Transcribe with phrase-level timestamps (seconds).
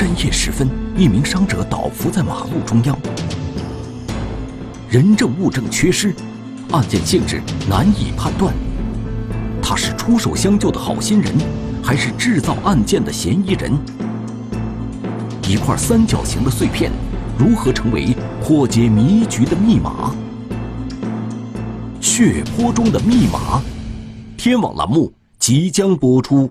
[0.00, 0.66] 深夜时分，
[0.96, 2.98] 一名伤者倒伏在马路中央，
[4.88, 6.14] 人证物证缺失，
[6.72, 8.54] 案件性质难以判断。
[9.60, 11.34] 他是出手相救的好心人，
[11.82, 13.78] 还是制造案件的嫌疑人？
[15.46, 16.90] 一块三角形的碎片，
[17.38, 20.14] 如何成为破解谜局的密码？
[22.00, 23.60] 血泊中的密码，
[24.38, 26.50] 天网栏目即将播出。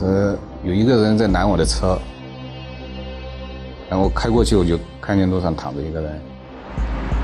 [0.00, 1.98] 是有一个人在拦我的车，
[3.90, 6.18] 然后开过去，我就看见路上躺着一个人。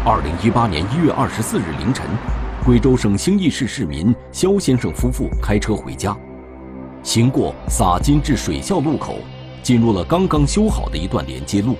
[0.04, 2.04] 二零一八年一月二十四日凌晨，
[2.66, 6.14] 贵州省兴义市市民肖先生夫妇开车回家，
[7.02, 9.16] 行过洒金至水校路口，
[9.62, 11.76] 进入了刚刚修好的一段连接路。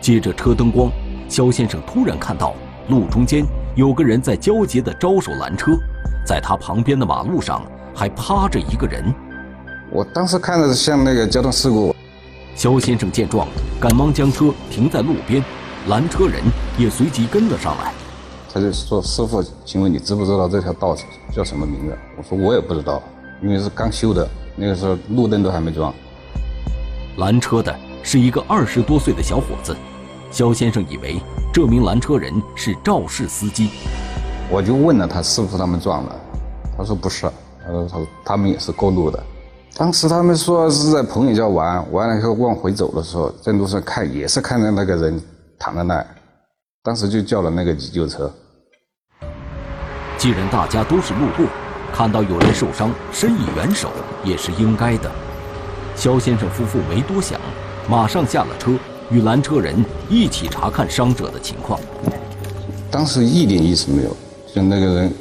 [0.00, 0.90] 借着车灯光，
[1.28, 2.54] 肖先生突然看到
[2.88, 5.72] 路中间有个人在焦急地招手拦车，
[6.24, 7.62] 在他旁边的马路上
[7.94, 9.14] 还趴着一个人。
[9.96, 11.96] 我当时看着像那个交通事故。
[12.54, 13.48] 肖先生见状，
[13.80, 15.42] 赶忙将车停在路边，
[15.88, 16.42] 拦车人
[16.76, 17.94] 也随即跟了上来。
[18.52, 20.94] 他就说：“师傅，请问你知不知道这条道
[21.34, 23.02] 叫什么名字？”我说：“我也不知道，
[23.42, 25.90] 因为是刚修的，那个时候路灯都还没装。”
[27.16, 29.74] 拦车的是一个二十多岁的小伙子，
[30.30, 31.18] 肖先生以为
[31.54, 33.70] 这名拦车人是肇事司机。
[34.50, 36.14] 我就问了他：“是不是他们撞了？”
[36.76, 37.26] 他说：“不是。”
[37.64, 39.18] 他说：“他他们也是过路的。”
[39.78, 45.20] 当时他们说是在朋友家玩，玩了以后往回走的时候，在路上看也是看到那个人
[45.58, 46.02] 躺在那，
[46.82, 48.32] 当时就叫了那个急救车。
[50.16, 51.44] 既然大家都是路过，
[51.92, 53.90] 看到有人受伤，伸以援手
[54.24, 55.10] 也是应该的。
[55.94, 57.38] 肖先生夫妇没多想，
[57.86, 58.72] 马上下了车，
[59.10, 61.78] 与拦车人一起查看伤者的情况。
[62.90, 64.16] 当时一点意识没有，
[64.54, 65.12] 就那个人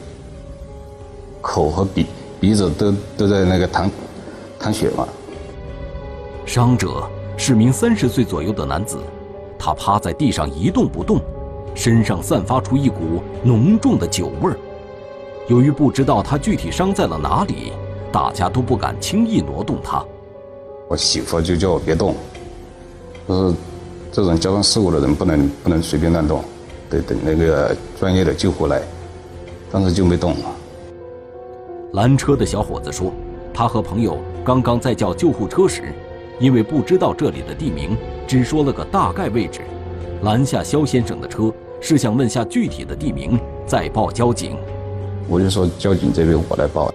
[1.42, 2.06] 口和鼻
[2.40, 3.92] 鼻子都都在那个淌。
[4.66, 5.08] 淌血吗？
[6.44, 8.98] 伤者是名三十岁左右的男子，
[9.60, 11.22] 他趴在地上一动不动，
[11.76, 14.58] 身上散发出一股浓重的酒味儿。
[15.48, 17.74] 由于不知道他具体伤在了哪里，
[18.12, 20.04] 大家都不敢轻易挪动他。
[20.88, 22.16] 我媳妇就叫我别动，
[23.28, 23.56] 就是
[24.12, 26.44] 这种交通事故的人不能不能随便乱动，
[26.90, 28.82] 得等那个专业的救护来。
[29.72, 30.36] 当时就没动。
[31.94, 33.14] 拦车的小伙子说。
[33.58, 35.92] 他和朋友刚刚在叫救护车时，
[36.40, 37.98] 因为不知道这里的地名，
[38.28, 39.62] 只说了个大概位置，
[40.22, 41.52] 拦下肖先生的车，
[41.82, 44.56] 是想问下具体的地名，再报交警。
[45.28, 46.94] 我就说交警这边我来报。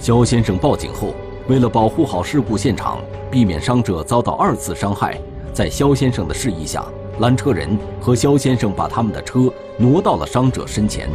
[0.00, 1.12] 肖先生报警后，
[1.46, 5.20] 为了保护好事故现场，避免伤者遭到二次伤害，
[5.52, 6.86] 在肖先生的示意下，
[7.20, 11.06] 拦车人和肖先生把他们的车挪到了伤者身前。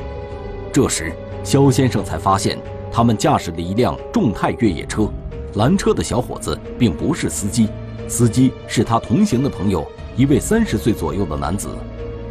[0.71, 1.11] 这时，
[1.43, 2.59] 肖先生才发现。
[2.91, 5.07] 他们驾驶了一辆众泰越野车，
[5.55, 7.69] 拦车的小伙子并不是司机，
[8.07, 9.85] 司机是他同行的朋友，
[10.15, 11.69] 一位三十岁左右的男子，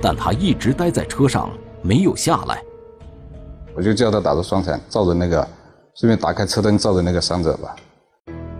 [0.00, 1.48] 但他一直待在车上
[1.82, 2.62] 没有下来。
[3.74, 5.46] 我就叫他打着双闪，照着那个，
[5.94, 7.76] 顺便打开车灯照着那个伤者吧。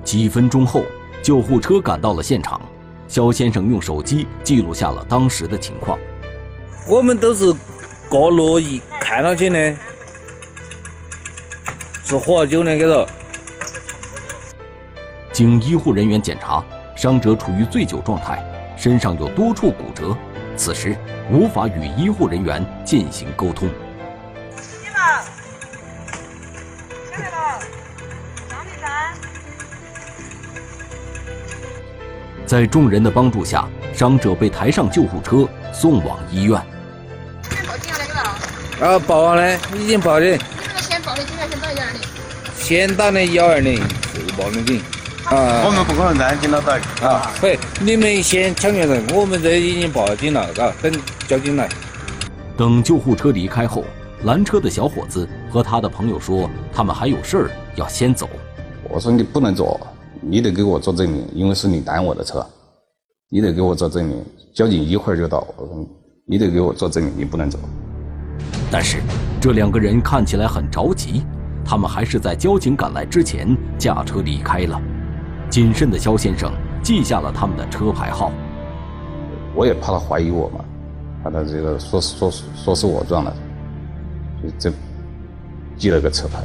[0.05, 0.83] 几分钟后，
[1.23, 2.61] 救护车赶到了现场，
[3.09, 5.99] 肖先生用手机记录下了当时的情况。
[6.89, 7.53] 我们都是
[8.09, 9.77] 过路一看到起的。
[12.09, 13.07] 是喝酒那个了。
[15.31, 16.65] 经医护人员检查，
[16.97, 18.43] 伤者处于醉酒状态，
[18.79, 20.17] 身上有多处骨折，
[20.57, 20.97] 此时
[21.31, 23.69] 无法与医护人员进行沟通。
[24.57, 25.25] 下来了。
[32.47, 36.59] 在众人的帮助下，伤者被抬上救护车，送往医院。
[37.67, 40.39] 报警那个啊，报完了，已经报的。
[42.69, 44.79] 先打的幺二零，是报的警。
[45.25, 47.33] 啊，我们不可能安警到到啊。
[47.43, 50.93] 喂，你们先抢救人，我们这已经报警了，嘎，等
[51.27, 51.67] 交警来。
[52.59, 53.85] 等救护车离开后，
[54.25, 58.29] 拦车的小伙子和他的朋友说，他们还有事儿要先走。
[58.91, 59.81] 我说你不能走，
[60.21, 62.47] 你得给我做证明，因为是你拦我的车，
[63.31, 64.23] 你得给我做证明。
[64.55, 65.89] 交警一会儿就到，我说
[66.27, 67.59] 你得给我做证明，你不能走。
[68.71, 68.99] 但是
[69.41, 71.23] 这两个人看起来很着急。
[71.69, 74.81] 他们还是在交警赶来之前驾车离开了。
[75.51, 76.51] 谨慎的肖先生
[76.83, 78.33] 记下了他们的车牌号。
[79.55, 80.65] 我也怕他怀疑我嘛，
[81.23, 83.37] 怕他这个说说说是我撞的，
[84.43, 84.73] 就这
[85.77, 86.39] 记了个车牌。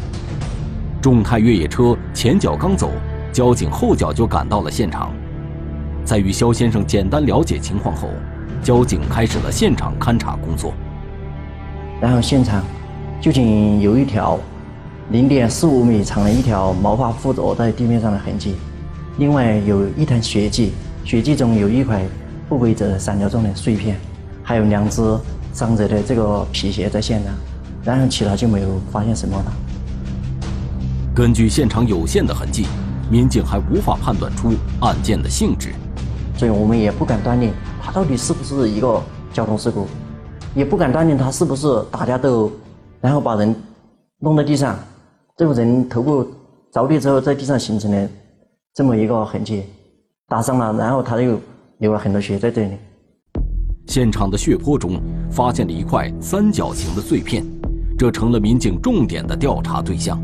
[1.01, 2.91] 众泰越野车前脚刚走，
[3.31, 5.13] 交警后脚就赶到了现场。
[6.03, 8.09] 在与肖先生简单了解情况后，
[8.61, 10.73] 交警开始了现场勘查工作。
[12.01, 12.61] 然后现场
[13.21, 14.37] 究竟有一条
[15.13, 18.55] 零点四五米长的一条毛发附着在地面上的痕迹，
[19.19, 20.73] 另外有一滩血迹，
[21.05, 22.03] 血迹中有一块
[22.49, 23.95] 不规则三角状的碎片，
[24.41, 25.03] 还有两只
[25.53, 27.31] 伤者的这个皮鞋在现场。
[27.83, 29.53] 然后其他就没有发现什么了。
[31.13, 32.65] 根据现场有限的痕迹，
[33.07, 35.75] 民警还无法判断出案件的性质，
[36.35, 38.99] 所以我们也不敢断定他到底是不是一个
[39.31, 39.85] 交通事故，
[40.55, 42.51] 也不敢断定他是不是打架斗殴
[42.99, 43.55] 然后把人
[44.17, 44.75] 弄在地上，
[45.35, 46.27] 这个人头部
[46.71, 48.07] 着地之后在地上形成了
[48.71, 49.63] 这么一个痕迹，
[50.27, 51.39] 打伤了，然后他又
[51.79, 52.77] 流了很多血在这里。
[53.87, 55.01] 现场的血泊中
[55.31, 57.43] 发现了一块三角形的碎片，
[57.97, 60.21] 这成了民警重点的调查对象。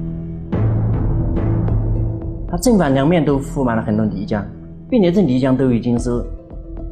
[2.47, 4.43] 它正反两面都覆满了很多泥浆，
[4.91, 6.23] 并且这泥浆都已经是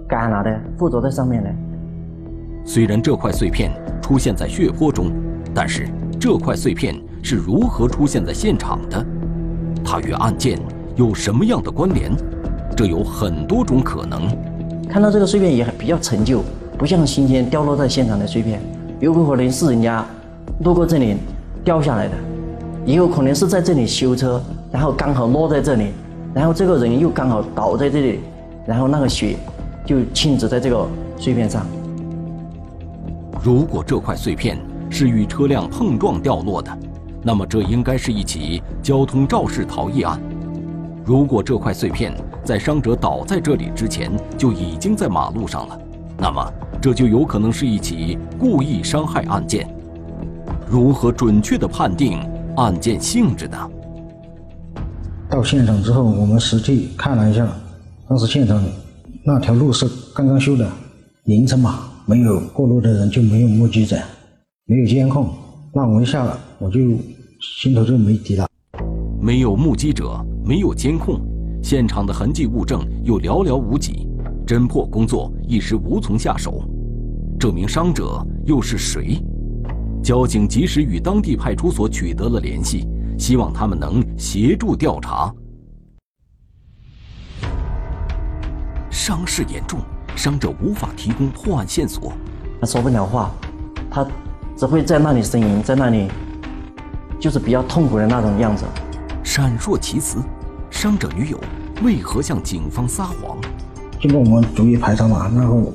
[0.09, 1.53] 干了的，附着在上面的。
[2.65, 3.71] 虽然这块碎片
[4.01, 5.11] 出现在血泊中，
[5.53, 5.87] 但是
[6.19, 9.05] 这块碎片是如何出现在现场的？
[9.83, 10.59] 它与案件
[10.95, 12.11] 有什么样的关联？
[12.75, 14.27] 这有很多种可能。
[14.87, 16.43] 看到这个碎片也比较陈旧，
[16.77, 18.61] 不像新鲜掉落在现场的碎片，
[18.99, 20.05] 有可能是人家
[20.63, 21.17] 路过这里
[21.63, 22.13] 掉下来的，
[22.85, 24.41] 也有可能是在这里修车。
[24.71, 25.91] 然后刚好落在这里，
[26.33, 28.19] 然后这个人又刚好倒在这里，
[28.65, 29.37] 然后那个血
[29.85, 30.85] 就浸渍在这个
[31.17, 31.65] 碎片上。
[33.41, 34.57] 如果这块碎片
[34.89, 36.69] 是与车辆碰撞掉落的，
[37.27, 40.17] 那么这应该是一起交通肇事逃逸案。
[41.03, 45.77] 如果这块碎片在伤者倒在这里之前就已经在马路上了，
[46.17, 49.67] 那么这就有可能是一起故意伤害案件。
[50.69, 52.17] 如何准确地判定
[52.55, 53.57] 案件性质呢？
[55.29, 57.45] 到现场之后，我们实地看了一下，
[58.07, 58.63] 当时现场
[59.25, 59.85] 那条路是
[60.15, 60.65] 刚刚修的，
[61.25, 63.97] 凌晨嘛，没有过路的人，就没有目击者，
[64.63, 65.27] 没有监控，
[65.73, 66.25] 那我一下
[66.57, 66.79] 我就
[67.39, 68.47] 心头就没底了。
[69.21, 71.19] 没有目击者，没有监控，
[71.61, 74.07] 现场的痕迹物证又寥寥无几，
[74.45, 76.63] 侦破工作一时无从下手。
[77.39, 79.21] 这名伤者又是谁？
[80.03, 82.87] 交警及时与当地派出所取得了联系。
[83.17, 85.33] 希望他们能协助调查。
[88.91, 89.79] 伤势严重，
[90.15, 92.13] 伤者无法提供破案线索。
[92.61, 93.31] 他说不了话，
[93.89, 94.07] 他
[94.55, 96.07] 只会在那里呻吟，在那里
[97.19, 98.65] 就是比较痛苦的那种样子。
[99.23, 100.19] 闪烁其词，
[100.69, 101.39] 伤者女友
[101.83, 103.37] 为何向警方撒谎？
[103.99, 105.73] 经过我们逐一排查嘛，然后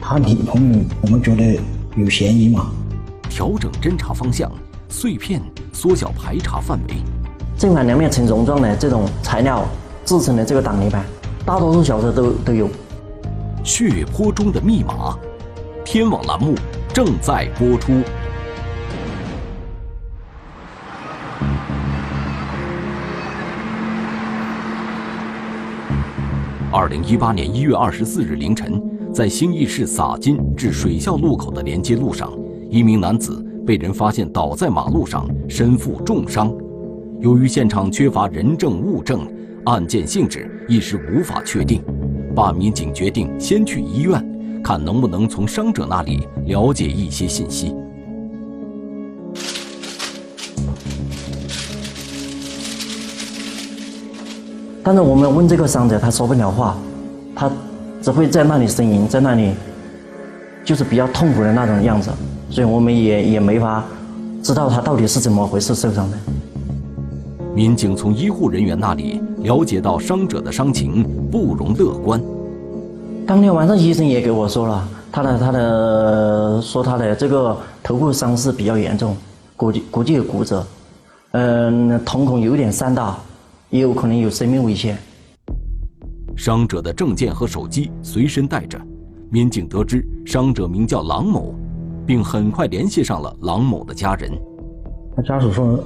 [0.00, 1.58] 他女朋友我们觉得
[1.96, 2.70] 有嫌疑嘛，
[3.28, 4.50] 调整侦查方向。
[4.92, 5.40] 碎片
[5.72, 6.96] 缩小排查范围，
[7.56, 9.64] 正反两面呈绒状的这种材料
[10.04, 11.04] 制成的这个挡泥板，
[11.46, 12.68] 大多数小车都都有。
[13.62, 15.16] 血泊中的密码，
[15.84, 16.56] 天网栏目
[16.92, 18.02] 正在播出。
[26.72, 28.80] 二零一八年一月二十四日凌晨，
[29.12, 32.32] 在兴义市洒金至水校路口的连接路上，
[32.70, 33.44] 一名男子。
[33.66, 36.52] 被人发现倒在马路上，身负重伤。
[37.20, 39.26] 由于现场缺乏人证物证，
[39.64, 41.82] 案件性质一时无法确定。
[42.36, 44.24] 办案民警决定先去医院，
[44.62, 47.74] 看能不能从伤者那里了解一些信息。
[54.82, 56.76] 但是我们问这个伤者，他说不了话，
[57.34, 57.50] 他
[58.02, 59.52] 只会在那里呻吟，在那里
[60.64, 62.10] 就是比较痛苦的那种样子。
[62.48, 63.84] 所以我们也也没法
[64.42, 66.16] 知道他到底是怎么回事受伤的。
[67.54, 72.20] 民警从医护人员那里了解到，伤者的伤情不容乐观。
[73.26, 79.16] 当天晚上，医生也给我说了，他的他的说他的这个头部伤势比较严重，
[79.56, 80.64] 估计估计有骨折，
[81.32, 83.16] 嗯，瞳孔有点散大，
[83.70, 84.98] 也有可能有生命危险。
[86.36, 88.80] 伤者的证件和手机随身带着，
[89.30, 91.54] 民警得知伤者名叫郎某。
[92.06, 94.32] 并很快联系上了郎某的家人。
[95.14, 95.78] 他家属说，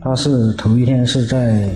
[0.00, 1.68] 他是头一天是在，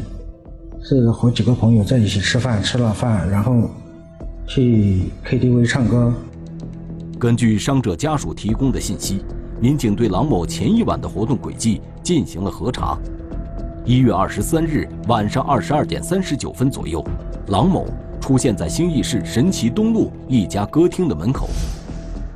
[0.82, 3.68] 是和几个朋友在一起吃饭，吃了饭然后
[4.46, 6.14] 去 KTV 唱歌。
[7.18, 9.22] 根据伤者家属提供的信息，
[9.60, 12.96] 民警对郎某前一晚的活动轨迹进行了核查。
[13.88, 17.02] 一月二十三日晚上二十二点三十九分左右，
[17.46, 17.86] 郎某
[18.20, 21.48] 出现在兴义市神奇东路一家歌厅的门口。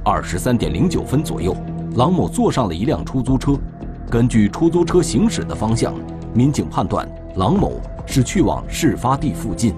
[0.03, 1.55] 二十三点零九分左右，
[1.95, 3.53] 郎某坐上了一辆出租车。
[4.09, 5.95] 根据出租车行驶的方向，
[6.33, 7.07] 民警判断
[7.37, 9.75] 郎某是去往事发地附近。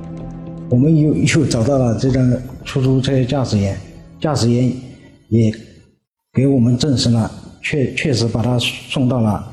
[0.70, 3.76] 我们又又找到了这辆出租车驾驶员，
[4.20, 4.72] 驾驶员
[5.28, 5.52] 也
[6.32, 7.28] 给我们证实了，
[7.60, 9.44] 确确实把他送到了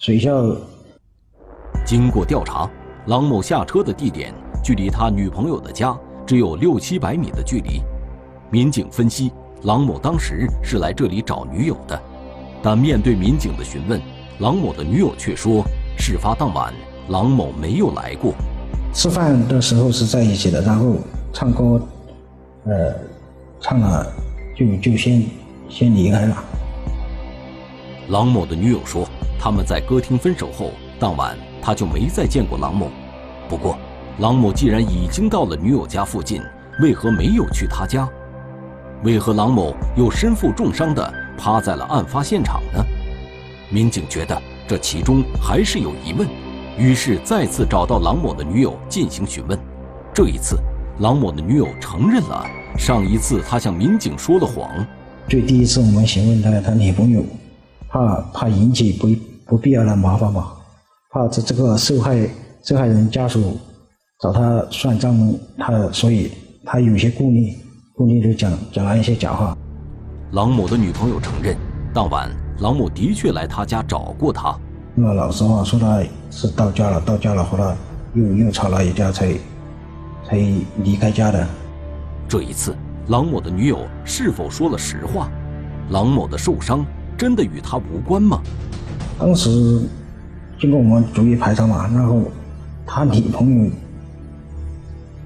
[0.00, 0.54] 水校。
[1.92, 2.66] 经过调查，
[3.08, 4.32] 郎某下车的地点
[4.64, 5.94] 距离他女朋友的家
[6.26, 7.82] 只有六七百米的距离。
[8.50, 9.30] 民警分析，
[9.64, 12.02] 郎某当时是来这里找女友的，
[12.62, 14.00] 但面对民警的询问，
[14.38, 15.62] 郎某的女友却说，
[15.98, 16.72] 事发当晚
[17.08, 18.32] 郎某没有来过。
[18.94, 20.94] 吃饭的时候是在一起的，然后
[21.30, 21.78] 唱歌，
[22.64, 22.94] 呃，
[23.60, 24.10] 唱了
[24.56, 25.22] 就就先
[25.68, 26.42] 先离开了。
[28.08, 29.06] 郎某的女友说，
[29.38, 31.36] 他们在歌厅分手后，当晚。
[31.62, 32.90] 他就没再见过郎某。
[33.48, 33.78] 不过，
[34.18, 36.42] 郎某既然已经到了女友家附近，
[36.80, 38.08] 为何没有去他家？
[39.04, 42.84] 为何郎某又身负重伤的趴在了案发现场呢？
[43.70, 46.28] 民警觉得这其中还是有疑问，
[46.76, 49.58] 于是再次找到郎某的女友进行询问。
[50.14, 50.58] 这一次，
[51.00, 54.68] 郎某的女友承认了上一次他向民警说了谎。
[55.28, 57.24] 这第一次我们询问他他女朋友，
[57.88, 59.08] 怕怕引起不
[59.46, 60.52] 不必要的麻烦嘛。
[61.12, 62.26] 怕这这个受害
[62.64, 63.58] 受害人家属
[64.18, 65.14] 找他算账，
[65.58, 66.32] 他所以
[66.64, 67.54] 他有些顾虑，
[67.94, 69.54] 顾虑就讲讲了一些假话。
[70.30, 71.54] 郎某的女朋友承认，
[71.92, 74.58] 当晚郎某的确来他家找过他。
[74.94, 77.76] 那老实话说，他是到家了，到家了后来
[78.14, 79.34] 又又吵了一架，才
[80.26, 80.36] 才
[80.78, 81.46] 离开家的。
[82.26, 82.74] 这一次，
[83.08, 85.30] 郎某的女友是否说了实话？
[85.90, 86.86] 郎某的受伤
[87.18, 88.40] 真的与他无关吗？
[89.18, 89.82] 当时。
[90.62, 92.22] 经过我们逐一排查嘛，然后
[92.86, 93.70] 他女朋友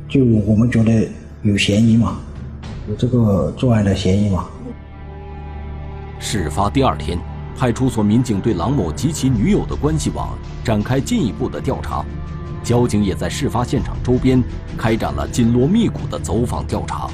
[0.09, 1.07] 就我们觉得
[1.43, 2.17] 有嫌疑嘛，
[2.89, 4.47] 有这个作案的嫌疑嘛。
[6.19, 7.19] 事发第二天，
[7.55, 10.31] 派出所民警对郎某及其女友的关系网
[10.65, 12.03] 展开进一步的调查，
[12.65, 14.43] 交警也在事发现场周边
[14.75, 17.11] 开展了紧锣密鼓的走访调查。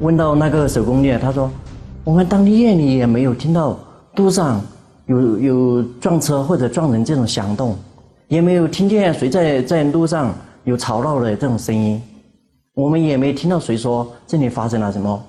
[0.00, 1.50] 问到那个手工店，他说
[2.04, 3.78] ：“我们当天夜里也没有听到
[4.16, 4.60] 路上。”
[5.06, 7.76] 有有撞车或者撞人这种响动，
[8.28, 10.32] 也没有听见谁在在路上
[10.64, 12.00] 有吵闹的这种声音，
[12.74, 15.20] 我们也没听到谁说这里发生了什么，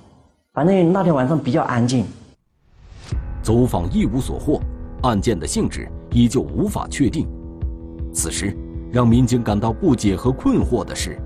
[0.54, 2.06] 反正那天晚上比较安静。
[3.42, 4.62] 走访一无所获，
[5.02, 7.28] 案件的性质依旧无法确定。
[8.14, 8.56] 此时，
[8.92, 11.20] 让民警感到不解和困惑的是，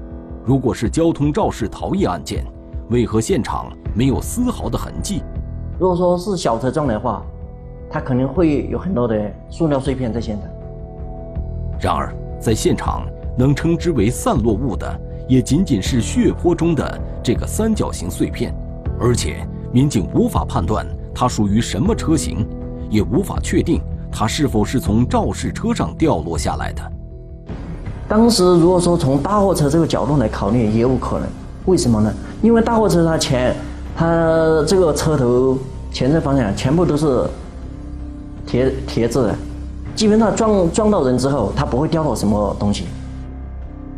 [0.46, 2.46] 如果是交通肇事逃逸案件，
[2.90, 5.22] 为何现场没有丝毫的痕迹？
[5.78, 7.22] 如果说是小车撞的话。
[7.90, 10.50] 它可能会有很多的塑料碎片在现场。
[11.80, 13.06] 然而，在现场
[13.38, 18.54] 能称之为散落物的，也仅仅是血泊中的这个三角形碎片，
[19.00, 22.48] 而且民警无法判断它属于什么车型，
[22.90, 23.80] 也无法确定
[24.12, 26.82] 它是否是从肇事车上掉落下来的。
[28.08, 31.28] 当时如果说从大货车这个角度来考虑，也有可能。
[31.66, 32.14] 为什么呢？
[32.42, 33.56] 因为大货车它前，
[33.96, 35.58] 它这个车头
[35.92, 37.24] 前侧方向全部都是。
[38.48, 39.36] 铁铁质的，
[39.94, 42.86] 基本上撞撞到人之后，它不会掉落什么东西。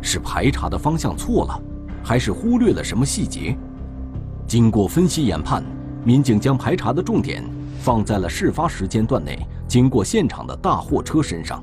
[0.02, 1.60] 是排查的方向错了，
[2.02, 3.56] 还是忽略了什么细节？
[4.48, 5.62] 经过分析研判，
[6.02, 7.44] 民警将排查的重点
[7.80, 9.38] 放在了事发时间段内
[9.68, 11.62] 经过现场的大货车身上。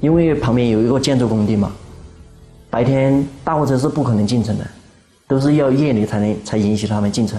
[0.00, 1.70] 因为旁边有一个建筑工地嘛，
[2.70, 4.66] 白天大货车是不可能进城的，
[5.28, 7.38] 都是要夜里才能才允许他们进城，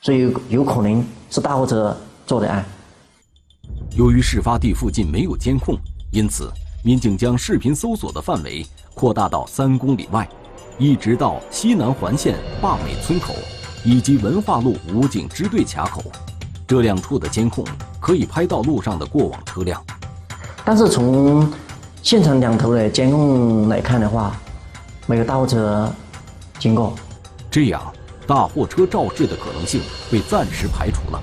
[0.00, 1.94] 所以有可能是大货车
[2.26, 2.64] 做的案。
[3.96, 5.78] 由于事发地附近没有监控，
[6.10, 10.28] 因此民警将视频搜索的范围扩大到三公里外，
[10.78, 13.32] 一直到西南环线坝美村口，
[13.84, 16.02] 以及文化路武警支队卡口，
[16.66, 17.64] 这两处的监控
[18.00, 19.80] 可以拍到路上的过往车辆。
[20.64, 21.48] 但是从
[22.02, 24.34] 现场两头的监控来看的话，
[25.06, 25.88] 没有大货车
[26.58, 26.96] 经过，
[27.48, 27.80] 这样
[28.26, 31.22] 大货车肇事的可能性被暂时排除了。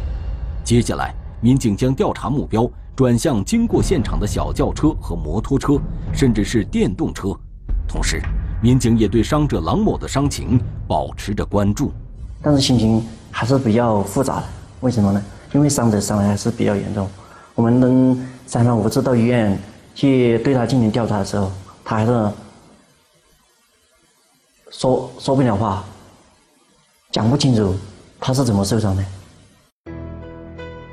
[0.63, 1.13] 接下来。
[1.42, 5.80] 民警将调查目标转向经过现场的小轿车和摩托车，
[6.14, 7.36] 甚至是电动车。
[7.88, 8.22] 同时，
[8.62, 11.92] 民警也对伤者郎某的伤情保持着关注。
[12.44, 14.44] 但是心情还是比较复杂的，
[14.82, 15.24] 为什么呢？
[15.54, 17.10] 因为伤者伤的还是比较严重。
[17.56, 19.60] 我们等三番五次到医院
[19.96, 21.52] 去对他进行调查的时候，
[21.84, 22.32] 他还是
[24.70, 25.84] 说说不了话，
[27.12, 27.76] 讲不清楚
[28.20, 29.04] 他是怎么受伤的。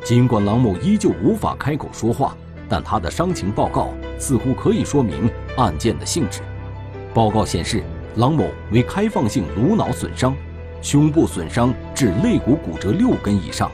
[0.09, 2.35] 尽管郎某依旧无法开口说话，
[2.67, 6.41] 但他的伤情报告似乎可以说明案件的性质。
[7.13, 7.83] 报告显示，
[8.17, 10.35] 郎某为开放性颅脑损伤，
[10.81, 13.71] 胸部损伤致肋骨骨折六根以上，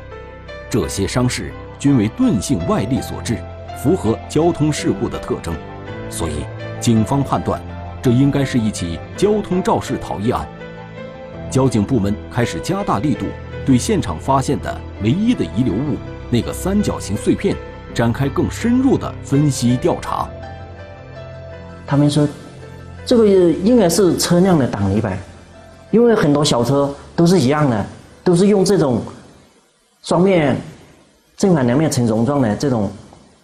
[0.68, 3.38] 这些伤势均为钝性外力所致，
[3.80, 5.54] 符合交通事故的特征，
[6.10, 6.44] 所以
[6.80, 7.62] 警方判断，
[8.02, 10.44] 这应该是一起交通肇事逃逸案。
[11.48, 13.24] 交警部门开始加大力度，
[13.64, 15.96] 对现场发现的唯一的遗留物——
[16.30, 17.56] 那个三角形碎片，
[17.94, 20.28] 展开更深入的分析调查。
[21.86, 22.26] 他们说，
[23.04, 25.18] 这个应该是车辆的挡泥板，
[25.90, 27.86] 因为很多小车都是一样的，
[28.24, 29.02] 都是用这种
[30.02, 30.56] 双面
[31.36, 32.90] 正反两面呈绒状的这种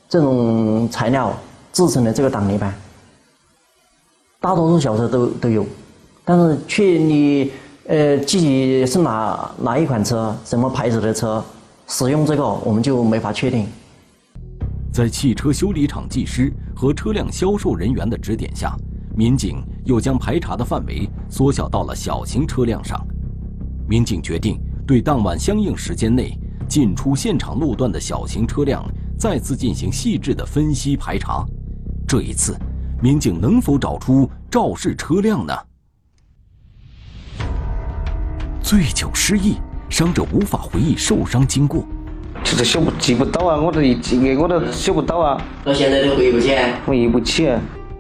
[0.09, 1.37] 这种材料
[1.73, 2.75] 制成的这个挡泥板，
[4.41, 5.67] 大多数小车都都有，
[6.25, 7.53] 但是却你
[7.87, 11.45] 呃具体是哪哪一款车、什么牌子的车
[11.93, 13.67] 使用这个，我们就没法确定。
[14.93, 18.77] 在汽车修理厂技师和车辆销售人员的指点下，
[19.17, 23.05] 民警又将排查的范围缩小到了小型车辆上。
[23.89, 24.57] 民警决定
[24.87, 31.45] 对当晚相应时间内进出现场路段的小型车辆再次进行细致的分析排查。
[32.07, 32.57] 这一次，
[33.03, 35.53] 民警能否找出肇事车辆呢？
[38.63, 39.57] 醉酒失忆，
[39.91, 41.85] 伤者无法回忆受伤经过。
[42.43, 45.43] 就是想不记不到啊，我都一记我都想不到啊。
[45.65, 46.57] 到现在都回忆不起。
[46.87, 47.51] 回忆不起。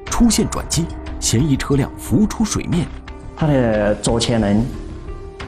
[0.06, 0.86] 出现转机，
[1.18, 2.86] 嫌疑车辆浮出水面。
[3.36, 4.64] 他的左前轮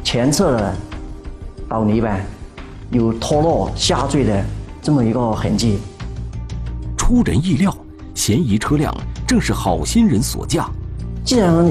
[0.02, 0.75] 前侧的
[1.68, 2.25] 导泥板
[2.90, 4.44] 有脱落下坠的
[4.82, 5.78] 这么一个痕迹。
[6.96, 7.75] 出人意料，
[8.14, 8.94] 嫌疑车辆
[9.26, 10.68] 正是好心人所驾。
[11.25, 11.70] 既然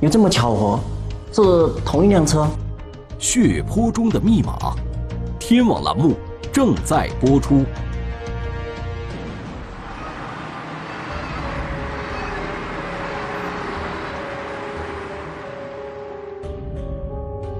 [0.00, 0.80] 有这么巧合，
[1.32, 1.42] 是
[1.84, 2.46] 同一辆车。
[3.18, 4.56] 血泊中的密码，
[5.38, 6.14] 天网栏目。
[6.52, 7.66] 正在播出。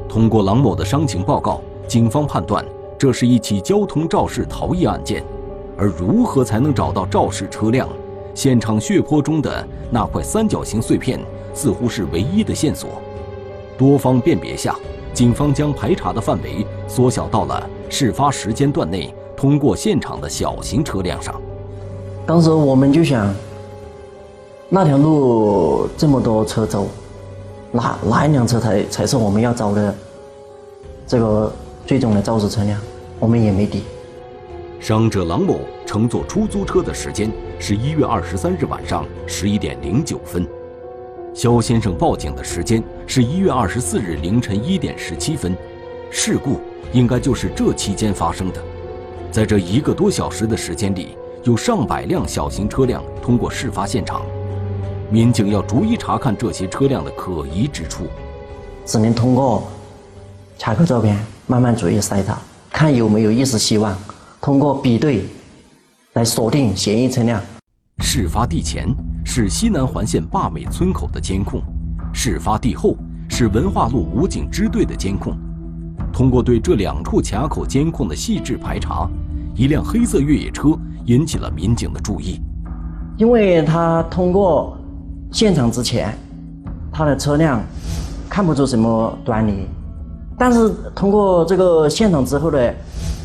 [0.09, 2.64] 通过郎某的伤情报告，警方判断
[2.96, 5.22] 这是一起交通肇事逃逸案件。
[5.76, 7.87] 而如何才能找到肇事车辆？
[8.35, 11.20] 现场血泊中的那块三角形碎片
[11.52, 13.02] 似乎是唯一的线索。
[13.76, 14.74] 多方辨别下，
[15.16, 17.66] 警方将排查的范围缩小到了。
[17.88, 21.40] 事发时间段内通过现场的小型车辆上，
[22.26, 23.35] 当时我们就想，
[24.68, 26.88] 那条路这么多车走，
[27.72, 29.94] 哪哪一辆车才才是我们要找的
[31.07, 31.50] 这个
[31.87, 32.79] 最终的肇事车辆？
[33.18, 33.85] 我们也没底。
[34.79, 40.46] 伤者郎某乘坐出租车的时间是一月二十三日晚上十一点零九分，
[41.37, 45.55] 肖先生报警的时间是一月二十四日凌晨一点十七分，
[46.11, 46.59] 事故。
[46.94, 48.62] 应该就是这期间发生的，
[49.31, 54.22] 在这一个多小时的时间里，有上百辆小型车辆通过事发现场，
[55.11, 58.07] 民警要逐一查看这些车辆的可疑之处，
[58.87, 59.68] 只能通过
[60.57, 63.94] 查扣照片慢慢逐一筛查，看有没有一丝希望，
[64.40, 65.27] 通过比对
[66.14, 67.38] 来锁定嫌疑车辆。
[67.99, 68.87] 事发地前
[69.28, 71.60] 是西南环线坝美村口的监控，
[72.12, 72.96] 事发地后
[73.28, 75.36] 是文化路武警支队的监控。
[76.12, 79.06] 通过对这两处卡口监控的细致排查，
[79.54, 80.68] 一辆黑色越野车
[81.06, 82.40] 引起了民警的注意。
[83.18, 84.78] 因为他通过
[85.32, 86.16] 现场之前，
[86.92, 87.60] 他的车辆
[88.30, 89.66] 看不出什么端倪，
[90.38, 92.58] 但是通过这个现场之后呢，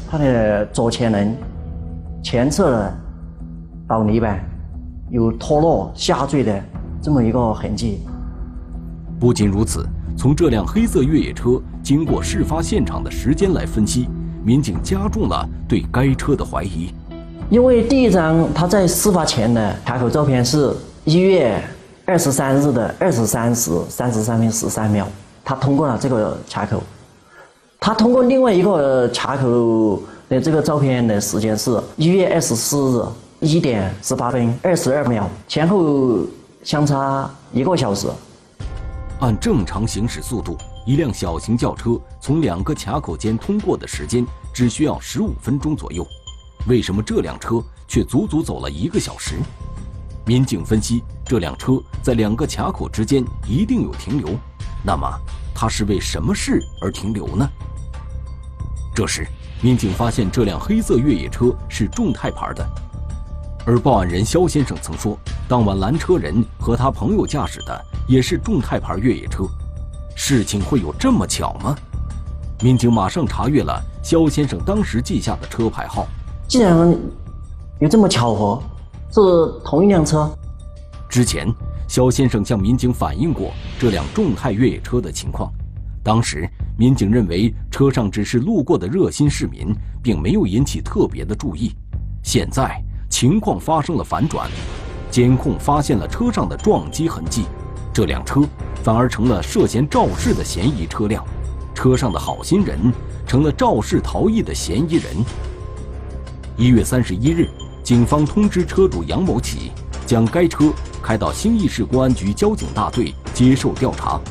[0.10, 1.38] 他的左前轮
[2.24, 2.98] 前侧的
[3.88, 4.44] 导泥板
[5.12, 6.64] 有脱落下坠的
[7.02, 8.00] 这么一个痕迹。
[9.20, 9.86] 不仅如此。
[10.18, 14.08] 从这辆黑色越野车经过事发现场的时间来分析，
[14.44, 16.94] 民警加重了对该车的怀疑。
[17.50, 21.60] 因为第一张他在事发前的卡口照片是一月
[22.06, 25.08] 二十三日的二十三时三十三分十三秒，
[25.44, 26.84] 他通过了这个卡口。
[27.80, 33.04] 他通过另外一个卡口的这个照片的时间是一月二十四日
[33.42, 36.28] 一点十八分二十二秒，前后
[36.64, 38.08] 相差一个小时。
[39.20, 44.24] 按正常行驶速度，一辆小型轿车从两个卡口间通过的时间
[44.54, 46.06] 只需要十五分钟左右，
[46.68, 49.38] 为什么这辆车却足足走了一个小时？
[50.24, 54.38] 民警分析，这辆车在两个卡口之间一定有停留，
[54.86, 55.12] 那么
[55.56, 57.50] 它是为什么事而停留呢？
[58.94, 59.28] 这时，
[59.64, 62.64] 民警发现这辆黑色越野车是众泰牌的，
[63.66, 67.86] 而报案人肖先生曾说，当晚拦车人和他朋友驾驶的。
[68.08, 69.46] 也是众泰牌越野车，
[70.16, 71.74] 事情会有这么巧吗？
[72.62, 76.06] 民警马上查阅了肖先生当时记下的车牌号。
[76.46, 76.94] 既然
[77.80, 78.62] 有这么巧合，
[79.12, 79.20] 是
[79.64, 80.30] 同一辆车。
[81.08, 81.48] 之前，
[81.88, 85.50] 肖先生向民警反映过这辆众泰越野车的情况。
[86.04, 91.72] 当时，民警认为车上只是路过的热心市民，并没有引起特别的注意。
[92.24, 94.50] 现在情况发生了反转，
[95.12, 97.44] 监控发现了车上的撞击痕迹，
[97.94, 98.42] 这辆车
[98.82, 101.24] 反而成了涉嫌肇事的嫌疑车辆，
[101.76, 102.80] 车上的好心人
[103.28, 105.14] 成了肇事逃逸的嫌疑人。
[106.58, 107.50] 一月三十一日，
[107.84, 109.72] 警方通知车主杨某启，
[110.08, 110.72] 将该车。
[111.04, 114.22] 开到兴义市公安局交警大队接受调查。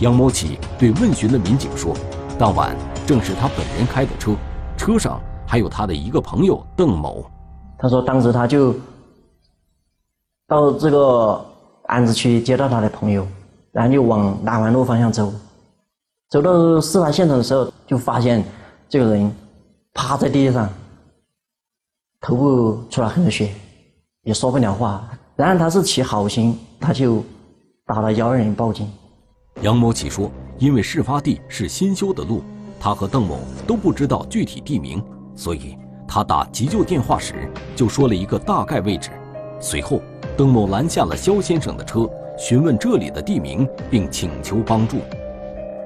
[0.00, 1.96] 杨某启对问询的民警说
[2.38, 4.36] ：“当晚正是他本人开的车，
[4.76, 7.24] 车上还有他的一个朋友邓某。”
[7.78, 8.74] 他说：“当时他就
[10.46, 11.44] 到这个
[11.84, 13.26] 安子区接到他的朋友，
[13.72, 15.32] 然后就往南环路方向走。
[16.30, 18.44] 走到事发现场的时候，就发现
[18.88, 19.30] 这个人
[19.92, 20.68] 趴在地上，
[22.20, 23.52] 头部出了很多血，
[24.22, 27.22] 也说不了话。”然后他是起好心，他就
[27.86, 28.88] 打了幺二零报警。
[29.62, 32.42] 杨某起说，因为事发地是新修的路，
[32.78, 35.02] 他和邓某都不知道具体地名，
[35.34, 35.76] 所以
[36.14, 39.10] 他打急救电话时就说了一个大概位置。
[39.58, 40.00] 随后，
[40.36, 44.98] 邓某拦下了肖先生的车，询问这里的地名，并请求帮助。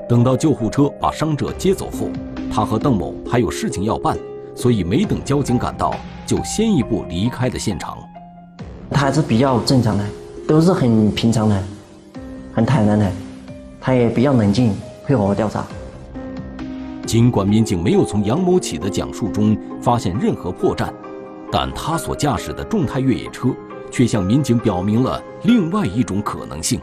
[0.07, 2.11] 等到救护车把伤者接走后，
[2.53, 4.19] 他和邓某还有事情要办，
[4.55, 5.95] 所以没等交警赶到，
[6.27, 7.97] 就先一步离开了现场。
[8.91, 10.05] 他还是比较正常的，
[10.47, 11.63] 都是很平常的，
[12.53, 13.11] 很坦然的，
[13.81, 14.75] 他也比较冷静，
[15.07, 15.65] 配合我调查。
[17.09, 20.93] 尽管民警没有从杨某启的讲述中发现任何破绽，
[21.51, 23.49] 但他所驾驶的众泰越野车
[23.91, 26.79] 却向民警表明了另外一种可能性。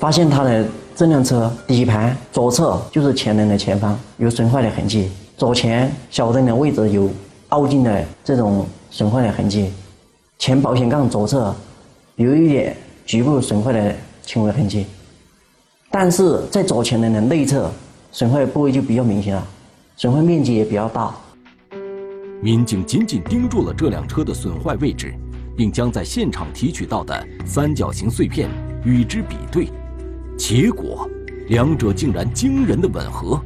[0.00, 7.08] 发现他的这辆车底盘左侧就是前轮的前方有损坏的痕迹，左前小灯的位置有
[7.50, 9.70] 凹进的这种损坏的痕迹。
[10.40, 11.54] 前保险杠左侧
[12.16, 14.86] 有一点局部损坏的轻微痕迹，
[15.88, 17.70] 但是在左前轮的内侧
[18.14, 19.42] 损坏部位就比较明显了，
[19.96, 21.14] 损坏面积也比较大。
[22.42, 25.14] 民警紧紧盯住了这辆车的损坏位置，
[25.56, 28.50] 并将在现场提取到的三角形碎片
[28.84, 29.70] 与之比对，
[30.36, 31.08] 结果
[31.48, 33.40] 两者竟然惊人的吻合。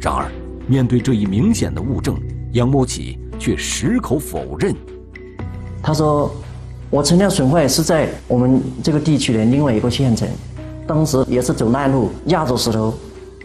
[0.00, 0.28] 然而，
[0.66, 2.20] 面对这一明显的物证，
[2.52, 4.74] 杨某启却矢口否认。
[5.80, 6.34] 他说
[6.90, 10.28] ：“我车辆损坏是在我们这个地区的另外一个县城，
[10.88, 12.92] 当时也是走烂路压着石头，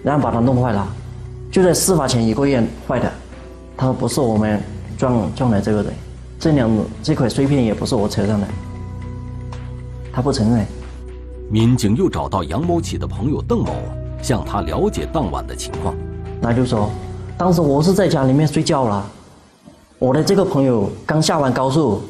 [0.06, 0.88] 然后把它弄坏了，
[1.52, 3.12] 就在事发前一个月坏的。”
[3.76, 4.62] 他说：“不是我们
[4.98, 5.92] 撞撞的这个人，
[6.40, 6.70] 这两
[7.02, 8.48] 这块碎片也不是我车上的。”
[10.14, 10.66] 他不承认。
[11.50, 13.74] 民警又找到杨某启的朋友邓某，
[14.22, 15.96] 向他了解当晚的情况。
[16.42, 16.90] 他就说
[17.38, 19.06] ：“当时我是在家里面睡觉了，
[20.00, 22.02] 我的这个朋友刚下完高速。”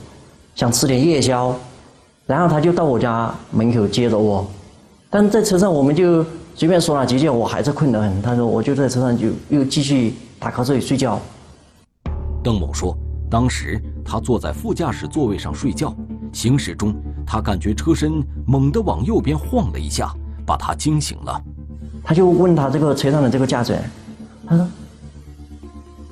[0.56, 1.54] 想吃点夜宵，
[2.26, 4.48] 然后他就到我家门口接着我，
[5.10, 8.22] 但在车上我们就随便说了几句，我还是困得很。
[8.22, 11.20] 他说我就在车上就又继续打瞌睡睡觉。
[12.42, 12.98] 邓某说，
[13.30, 15.94] 当时他坐在副驾驶座位上睡觉，
[16.32, 16.96] 行驶中
[17.28, 20.14] 他感觉车身猛地往右边晃了一下，
[20.46, 21.42] 把他惊醒了。
[22.04, 23.92] 他就问他这个车上的这个驾驶员，
[24.48, 24.66] 他说：“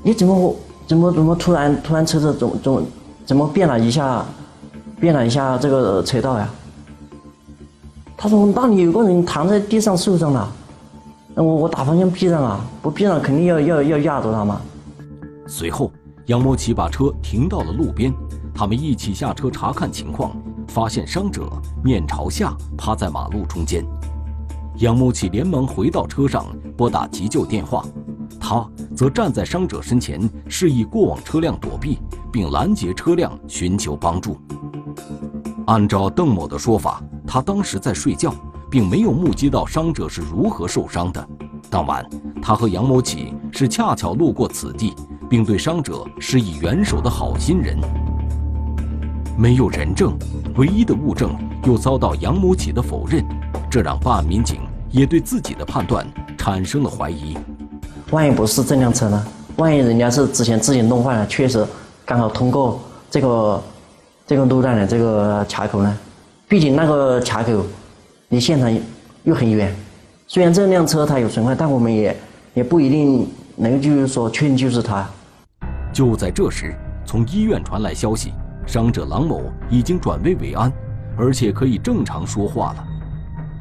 [0.04, 2.84] 你怎么怎么怎么突然突然车子怎怎么？”
[3.26, 4.26] 怎么变了一下，
[5.00, 6.50] 变了一下这个车道呀？
[8.24, 10.50] 他说：“那里有个人躺在地上受伤了，
[11.36, 14.62] 那我我打方向避让啊，不避让肯定要要要压着他嘛。”
[15.46, 15.92] 随后，
[16.28, 18.14] 杨某奇把车停到了路边，
[18.56, 20.32] 他们一起下车查看情况，
[20.70, 21.50] 发现伤者
[21.84, 23.86] 面朝下趴在马路中间。
[24.78, 26.46] 杨某奇连忙回到车上
[26.78, 27.84] 拨打急救电话，
[28.40, 32.00] 他则站在伤者身前示意过往车辆躲避。
[32.32, 34.36] 并拦截车辆寻求帮助。
[35.68, 38.34] 按照邓某的说法，他当时在睡觉，
[38.70, 41.26] 并没有目击到伤者是如何受伤的。
[41.70, 42.06] 当晚，
[42.42, 44.94] 他和杨某起是恰巧路过此地，
[45.30, 47.80] 并对伤者施以援手的好心人。
[49.38, 50.14] 没有人证，
[50.58, 51.34] 唯一的物证
[51.66, 53.26] 又遭到杨某起的否认，
[53.72, 54.60] 这让办案民警
[54.92, 56.06] 也对自己的判断
[56.38, 57.38] 产生了怀疑。
[58.12, 59.26] 万一不是这辆车呢？
[59.56, 61.66] 万一人家是之前自己弄坏了，确实。
[62.06, 63.64] 刚好通过这个
[64.26, 65.98] 这个路段的这个卡口呢，
[66.48, 67.66] 毕竟那个卡口
[68.30, 68.74] 离现场
[69.24, 69.76] 又很远。
[70.28, 72.16] 虽然这辆车它有损坏，但我们也
[72.54, 75.06] 也不一定能就是说确定就是他。
[75.92, 76.74] 就在这时，
[77.06, 78.32] 从医院传来消息，
[78.66, 80.72] 伤者郎某已经转危为安，
[81.18, 82.84] 而且可以正常说话了。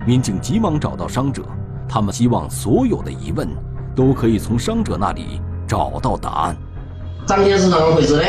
[0.07, 1.43] 民警急忙找到伤者，
[1.89, 3.49] 他们希望所有的疑问
[3.97, 6.57] 都可以从伤者那里找到答案。
[7.27, 8.23] 当天是怎么回事呢？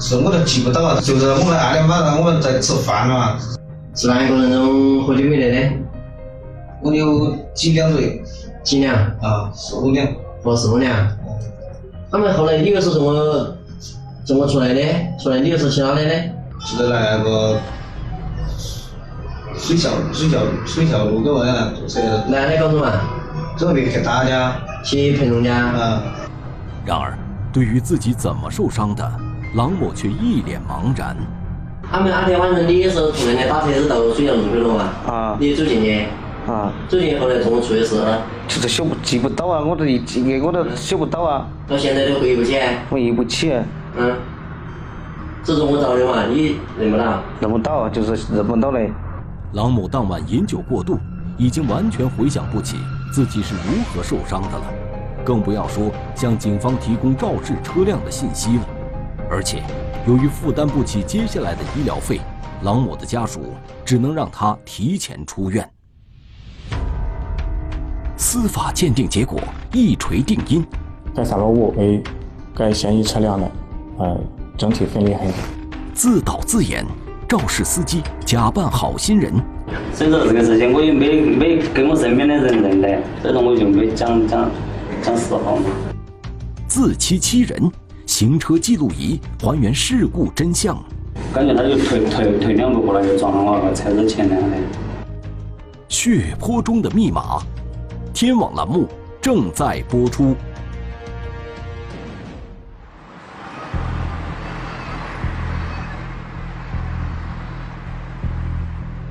[0.00, 3.38] 是我都记不到，就是我们那天晚上，我们在吃饭嘛。
[3.94, 5.72] 是哪一个人中喝酒没得的？
[6.80, 8.22] 我有几两醉
[8.64, 8.94] 几两？
[9.20, 10.08] 啊，四五两。
[10.42, 11.06] 哦四五两。
[12.10, 13.54] 他们后来你又是怎么
[14.24, 14.82] 怎么出来的？
[15.22, 16.10] 出来你又是去哪里的？
[16.64, 17.58] 是在那个
[19.58, 22.00] 水校水校水校路口那坐车。
[22.26, 22.90] 男的高中嘛？
[23.58, 24.56] 准备去打家。
[24.82, 25.54] 去陪农家。
[25.56, 26.02] 啊。
[26.86, 27.18] 然而，
[27.52, 29.12] 对于自己怎么受伤的，
[29.54, 31.16] 郎某却一脸茫然。
[31.90, 35.12] 他们那天晚上你也是突然间打车子到水阳路口了嘛？
[35.12, 35.36] 啊。
[35.40, 36.06] 你走进去。
[36.46, 36.72] 啊。
[36.88, 38.00] 走进去后来怎么出的事？
[38.46, 41.48] 就是想不记不到啊，我都一记我都想不到啊。
[41.66, 42.58] 到现在都回忆不起。
[42.88, 43.52] 回忆不起。
[43.96, 44.14] 嗯。
[45.42, 46.26] 这是我找的嘛？
[46.26, 47.22] 你认不到？
[47.40, 48.92] 认不到，就是认不到嘞。
[49.54, 50.96] 郎某当晚饮酒过度，
[51.36, 52.76] 已经完全回想不起
[53.12, 54.64] 自己是如何受伤的了，
[55.24, 58.62] 更不要说向警方提供肇事车辆的信息了。
[59.30, 59.62] 而且，
[60.08, 62.20] 由于负担不起接下来的医疗费，
[62.62, 63.40] 郎某的家属
[63.84, 65.66] 只能让他提前出院。
[68.16, 69.40] 司法鉴定结果
[69.72, 70.66] 一锤定音，
[71.14, 72.02] 该散落物为
[72.54, 73.50] 该嫌疑车辆的
[73.98, 74.20] 呃
[74.58, 75.34] 整体分离痕迹。
[75.94, 76.84] 自导自演，
[77.28, 79.32] 肇事司机假扮好心人。
[79.94, 84.50] 所以说这个事情我也没没跟我身边的人认得，所以说我就没讲讲
[85.00, 85.62] 讲实话嘛。
[86.66, 87.70] 自欺欺人，
[88.10, 90.76] 行车记录仪还原事故真相。
[91.32, 94.56] 感觉他就退退退两步过来就撞到我那个车子前面的。
[95.88, 97.38] 血泊中的密码。
[98.12, 98.88] 天网栏目
[99.22, 100.34] 正在播出。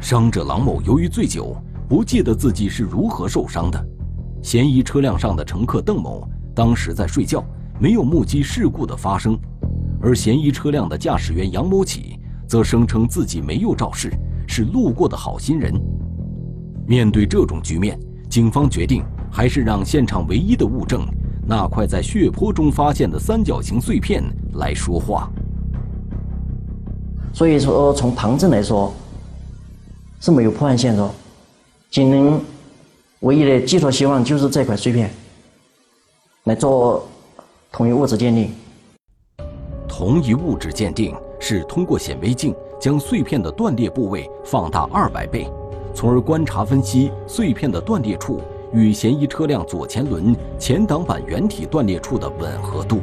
[0.02, 1.56] 伤者郎某由于醉酒，
[1.88, 3.82] 不记得自己是如何受伤的。
[4.44, 7.42] 嫌疑车辆上的乘客邓某当时在睡觉，
[7.80, 9.40] 没有目击事故的发生。
[10.02, 14.12] 而嫌疑车辆的驾驶员杨某启则声称自己没有肇事，
[14.48, 15.74] 是路过的好心人。
[16.86, 21.06] 面对这种局面，警方决定还是让现场唯一的物证——
[21.48, 25.32] 那块在血泊中发现的三角形碎片来说话。
[27.34, 28.94] 所以说，从旁证来说。
[30.22, 31.10] 是没有破案线索，
[31.90, 32.42] 仅能
[33.22, 35.10] 唯一的寄托希望就是这块碎片
[36.44, 37.08] 来做
[37.80, 38.52] 同一物质鉴定。
[39.88, 45.50] 同一物质鉴定是通过显微镜将碎片的断裂部位放大二百倍，
[45.94, 48.42] 从而观察分析碎片的断裂处
[48.74, 53.00] 与嫌疑车辆左前轮前挡板原体断裂处的吻合度。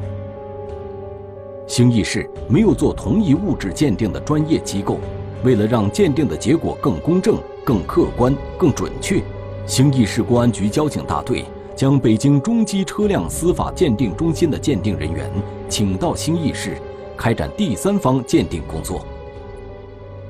[1.67, 4.99] 兴义市没有做同一物质鉴定的专业机构。
[5.43, 9.23] 为了让鉴定的结果更公正、更客观、更准确，
[9.67, 15.31] 兴义市公安局交警大队将北京中基车辆司法鉴定中心的鉴定人员
[15.69, 16.79] 请到兴义市，
[17.19, 19.05] 开展第三方鉴定工作。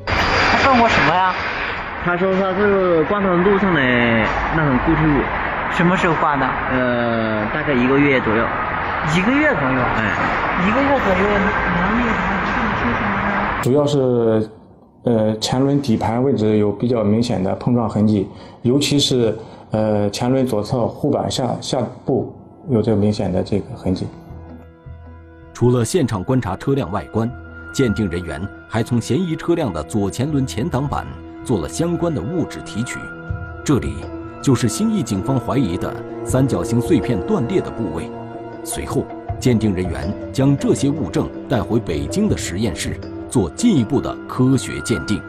[0.06, 1.32] 他问我什么呀？
[2.04, 3.80] 他说他是挂到路上的
[4.56, 5.22] 那种固体物。
[5.70, 6.44] 什么时候挂的？
[6.72, 8.44] 呃，大概一个月左右。
[9.14, 9.80] 一个月左右？
[9.98, 10.18] 哎，
[10.66, 13.62] 一个月左右，能有什么这么清楚吗？
[13.62, 14.50] 主要是。
[15.04, 18.28] 呃，前轮底盘位置有比较明显的碰撞痕迹，
[18.62, 19.38] 尤其是
[19.70, 22.34] 呃前轮左侧护板下下部
[22.68, 24.06] 有这个明显的这个痕迹。
[25.52, 27.30] 除了现场观察车辆外观，
[27.72, 31.06] 鉴定人员还从嫌疑车辆的左前轮前挡板
[31.44, 32.98] 做了相关的物质提取，
[33.64, 33.94] 这里
[34.42, 38.10] 就是兴义警方怀疑的三角形碎片断裂的部位。
[38.64, 39.04] 随后，
[39.38, 42.98] 鉴定人员将这些物证带回北京的实验室。
[43.28, 45.20] 做进一步的科学鉴定。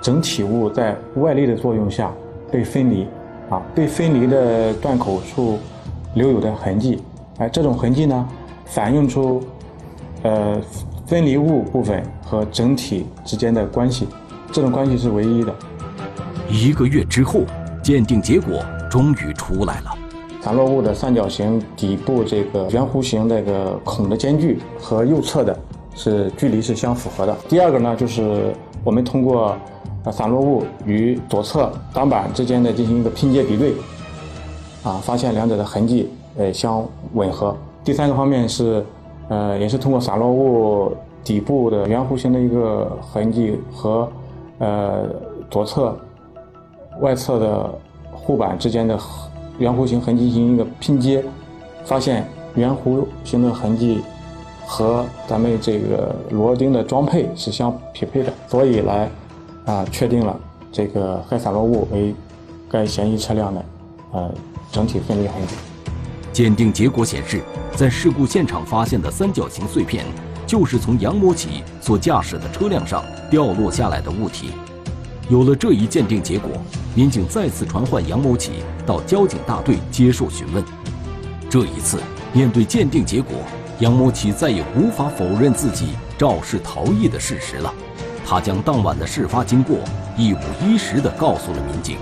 [0.00, 2.10] 整体物在外力的作用下
[2.52, 3.06] 被分离，
[3.48, 5.58] 啊，被分离的断口处
[6.14, 7.02] 留有的痕迹，
[7.38, 8.28] 哎，这种痕迹呢，
[8.66, 9.42] 反映出，
[10.22, 10.60] 呃，
[11.06, 14.06] 分离物部分和整体之间的关系，
[14.52, 15.54] 这种关系是唯一的。
[16.50, 17.40] 一个月之后，
[17.82, 19.90] 鉴定结果终于出来了。
[20.42, 25.58] 散落物的三角形底部这个圆弧形那个孔的间距和右侧的。
[25.94, 27.36] 是距离是相符合的。
[27.50, 29.54] 第二个呢，就是我们通过
[30.04, 33.72] 啊散落物与左侧挡板之间的进行一个拼接比对，
[34.82, 36.84] 啊，发现两者的痕迹呃相
[37.14, 37.56] 吻合。
[37.84, 38.84] 第三个方面是，
[39.28, 40.92] 呃，也是通过散落物
[41.24, 44.08] 底部的圆弧形的一个痕迹和
[44.58, 45.08] 呃
[45.50, 45.96] 左侧
[47.00, 47.70] 外侧的
[48.10, 48.98] 护板之间的
[49.58, 51.24] 圆弧形痕迹进行一个拼接，
[51.84, 54.02] 发现圆弧形的痕迹。
[54.64, 59.10] 和咱们这个螺钉的装配是相匹配的，所以来
[59.66, 60.38] 啊确定了
[60.70, 62.14] 这个该散落物为
[62.70, 63.64] 该嫌疑车辆的
[64.12, 64.34] 呃
[64.70, 65.54] 整体分离痕迹。
[66.32, 67.42] 鉴定结果显示，
[67.76, 70.06] 在事故现场发现的三角形碎片，
[70.46, 74.50] 就是从杨某启所驾驶的车辆上掉落下来的物体。
[75.28, 76.50] 有了这一鉴定结果，
[76.94, 80.64] 民警再次传唤杨某启到交警大队接受询问。
[81.50, 82.00] 这一次，
[82.32, 83.36] 面对鉴定结果，
[83.78, 87.72] 杨某启再也无法否认自己肇事逃逸的事实了。
[88.24, 89.76] 他将当晚的事发经过
[90.16, 91.96] 一五一十地告诉了民警。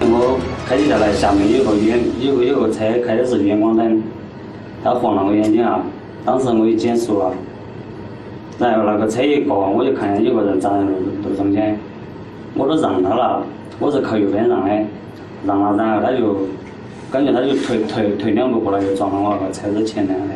[0.00, 4.02] 我开车下来，下面有个远有个有个车开的是远光灯，
[4.82, 5.80] 他晃了我眼睛啊，
[6.24, 7.32] 当时我也减速了，
[8.58, 10.90] 然后那个车一过，我就看见有个人站在路
[11.22, 11.78] 路中间，
[12.54, 13.42] 我都让他了，
[13.78, 14.84] 我是靠右边让的，
[15.46, 16.48] 让了，然后他就
[17.10, 20.34] 感觉他就退退退两步过来，就撞到我那个车子前面的。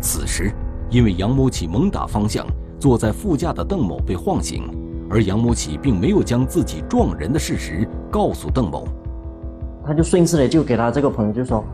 [0.00, 0.50] 此时，
[0.88, 2.46] 因为杨某启猛打方向，
[2.86, 4.62] 坐在副驾的邓某被晃醒。
[5.10, 8.86] 而杨某启并没有将自己撞人的事实告诉邓某，
[9.84, 11.64] 他就顺势的就给他这个朋友就说：“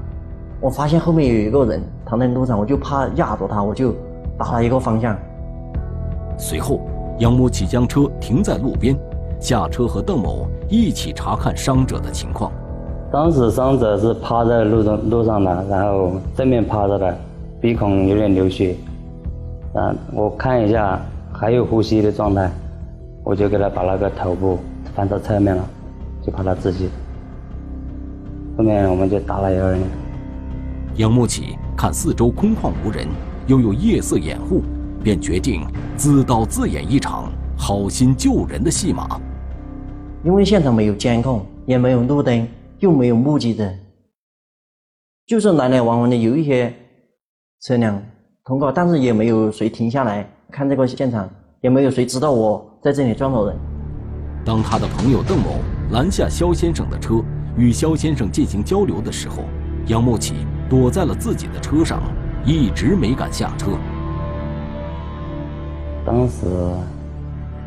[0.59, 3.94] 我发现后面有一个人躺在路上，我就怕压着他，我就
[4.38, 5.14] 打了一个方向。”
[6.38, 6.81] 随后，
[7.18, 8.98] 杨某启将车停在路边，
[9.38, 12.51] 下车和邓某一起查看伤者的情况。
[13.11, 17.18] 当时伤者是趴在路上路上的，然后正面趴着的，
[17.61, 18.75] 鼻孔有点流血，
[19.74, 21.00] 啊，我看一下
[21.32, 22.50] 还有呼吸的状态。
[23.24, 24.58] 我就给他把那个头部
[24.96, 25.64] 翻到侧面了，
[26.26, 26.90] 就怕他自己。
[28.58, 29.82] 后面我们就打了幺二零。
[30.96, 33.06] 杨慕启看四周空旷无人，
[33.46, 34.62] 又有夜色掩护，
[35.04, 35.64] 便决定
[35.96, 39.20] 自导自演一场好心救人的戏码。
[40.24, 42.46] 因为现场没有监控，也没有路灯，
[42.80, 43.72] 又没有目击者，
[45.28, 46.74] 就是来来往往的有一些
[47.61, 48.02] 车辆
[48.44, 51.28] 通过，但是也没有谁停下来看这个现场。
[51.61, 53.57] 也没有谁知道我在这里撞到人。
[54.44, 55.61] 当他的朋友邓某
[55.92, 57.22] 拦下肖先生的车，
[57.57, 59.44] 与肖先生进行交流的时候，
[59.87, 60.35] 杨某启
[60.68, 62.02] 躲在了自己的车上，
[62.44, 63.70] 一直没敢下车。
[66.05, 66.46] 当时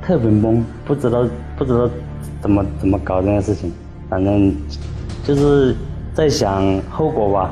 [0.01, 1.25] 特别懵，不知道
[1.57, 1.89] 不知道
[2.41, 3.71] 怎么怎么搞这件事情，
[4.09, 4.53] 反正
[5.23, 5.73] 就是
[6.13, 6.61] 在想
[6.91, 7.49] 后果吧，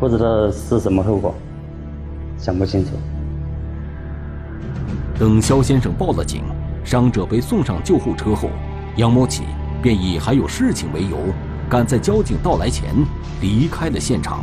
[0.00, 1.34] 不知道是什么后果，
[2.42, 2.90] 想不清楚。
[5.16, 6.42] 等肖先生报了警，
[6.84, 8.48] 伤者被送上救护车后，
[8.96, 9.44] 杨某启
[9.80, 11.16] 便以还有事情为由，
[11.68, 12.88] 赶在交警到来前
[13.40, 14.40] 离开了现场。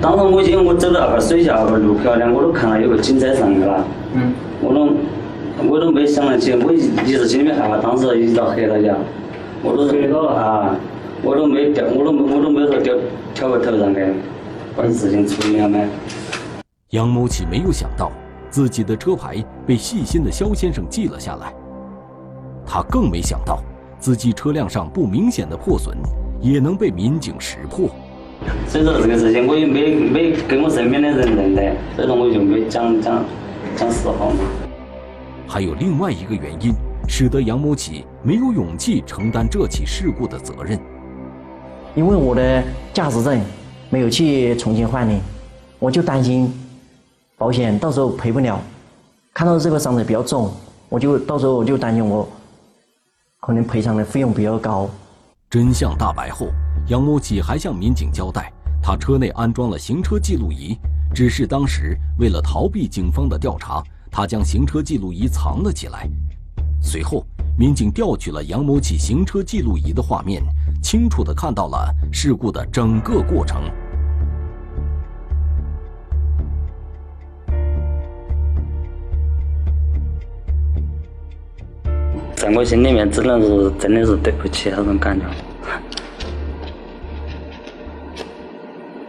[0.00, 6.80] 当时我进我走到那个水下那个路口呢，我都看到有个警车上去了，嗯，我都我都没想得起，我一
[7.12, 8.96] 直心里面害怕，当时一直到黑了下，
[9.62, 10.74] 我都黑到了啊，
[11.22, 12.94] 我都没掉，我都我都没说掉
[13.34, 14.00] 跳个头上去，
[14.74, 15.86] 把事情处理了没？
[16.92, 18.12] 杨某启没有想到。
[18.50, 21.50] 自己的车牌被细心的肖先生记了下来，
[22.66, 23.62] 他更没想到
[23.98, 25.96] 自己车辆上不明显的破损
[26.38, 27.88] 也能被民警识破。
[28.68, 33.24] 所以说这个事情我也没没跟我身边的人认得，所以说我就没讲讲
[33.74, 34.44] 讲实话嘛。
[35.48, 36.74] 还有另外一个原因，
[37.08, 40.78] 使得杨某启没有勇气承担这起事故的责任，
[41.94, 43.40] 因为我的驾驶证
[43.88, 45.18] 没有去重新换领，
[45.78, 46.52] 我就担心。
[47.42, 48.56] 保险到时候赔不了，
[49.34, 50.48] 看到这个伤者比较重，
[50.88, 52.28] 我就到时候我就担心我
[53.40, 54.88] 可能赔偿的费用比较高。
[55.50, 56.46] 真相大白后，
[56.86, 60.78] 杨某启还向民警交代，他车内安装了行车记录仪，
[61.12, 66.08] 只是当时为了逃避警方的调查，他将行车记录仪藏了起来。
[66.80, 67.26] 随后，
[67.58, 70.40] 民警调取了杨某启行车记录仪的画面，
[70.80, 73.62] 清楚地看到了事故的整个过程。
[82.42, 85.24] 在我心里面，只能是真的是对不起那种感觉。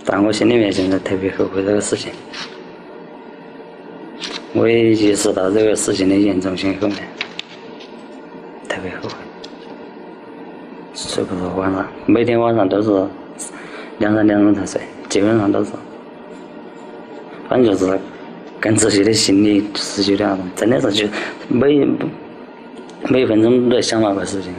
[0.06, 2.12] 但我心里面现在特别后悔这个事情。
[4.54, 7.00] 我也意识到这个事情的严重性后面，
[8.70, 9.16] 特别后悔。
[10.94, 12.92] 睡不着晚上，每天晚上都是
[13.98, 14.80] 两三点钟才睡，
[15.10, 15.72] 基本上都是。
[17.50, 18.00] 反正就是
[18.60, 21.08] 跟自己的心理失去了，真的是就
[21.48, 21.84] 每。
[23.10, 24.54] 每分钟都在想那个事情。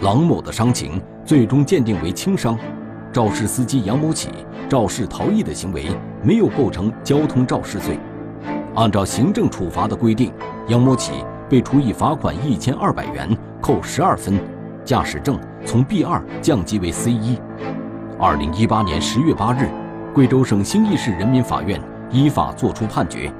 [0.00, 2.56] 郎某的伤情最终鉴定为轻伤，
[3.12, 4.28] 肇事司机杨某启
[4.68, 5.86] 肇事逃逸的行为
[6.22, 7.98] 没有构成交通肇事罪。
[8.76, 10.32] 按照行政处罚的规定，
[10.68, 13.28] 杨某启被处以罚款一千二百元，
[13.60, 14.38] 扣十二分，
[14.84, 17.38] 驾驶证从 B 二降级为 C 一。
[18.20, 19.68] 二零一八年十月八日，
[20.14, 23.32] 贵州省兴义市人民法院依法作出判决，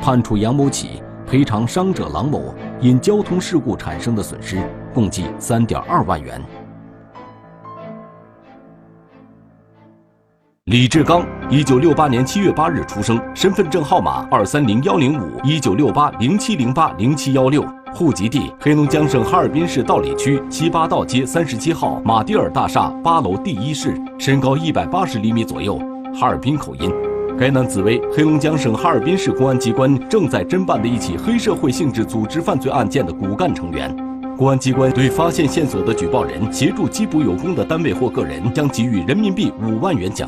[0.00, 1.00] 判处杨某启。
[1.26, 4.62] 赔偿伤者郎某因交通事故产生的损失
[4.92, 6.40] 共计三点二万元。
[10.66, 17.62] 李志刚，一九六八年七月八日出生，身份证号码二三零幺零五一九六八零七零八零七幺六，
[17.94, 25.78] 户籍地黑龙江省哈尔滨市道里区七八道街三十七号马蒂尔大厦八楼第一室，身高一百八十厘米左右，
[26.14, 27.13] 哈尔滨口音。
[27.36, 33.94] 该男子为黑龙江省哈尔滨市公安机关正在侦办的一起黑社会性质组织犯罪案件的骨干成员。
[34.36, 40.22] 公安机关对发现线索的举报人协助缉捕有功的单位或个人，将给予人民币五万元奖。